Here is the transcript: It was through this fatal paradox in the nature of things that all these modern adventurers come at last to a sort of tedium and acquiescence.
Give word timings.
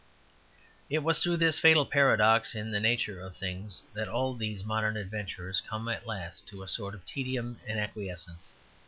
It 0.89 1.03
was 1.03 1.19
through 1.19 1.37
this 1.37 1.59
fatal 1.59 1.85
paradox 1.85 2.55
in 2.55 2.71
the 2.71 2.79
nature 2.79 3.21
of 3.21 3.37
things 3.37 3.83
that 3.93 4.07
all 4.09 4.33
these 4.33 4.63
modern 4.63 4.97
adventurers 4.97 5.61
come 5.61 5.87
at 5.89 6.07
last 6.07 6.47
to 6.47 6.63
a 6.63 6.67
sort 6.67 6.95
of 6.95 7.05
tedium 7.05 7.59
and 7.67 7.77
acquiescence. 7.77 8.51